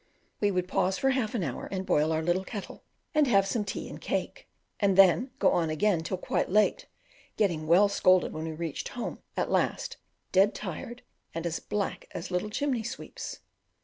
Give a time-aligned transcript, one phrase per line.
[0.39, 3.63] We would pause for half an hour and boil our little kettle, and have some
[3.63, 4.47] tea and cake,
[4.79, 6.87] and then go on again till quite late,
[7.37, 9.97] getting well scolded when we reached home at last
[10.31, 11.03] dead tired
[11.35, 13.41] and as black as little chimney sweeps.